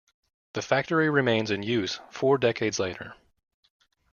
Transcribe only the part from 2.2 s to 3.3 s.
decades later.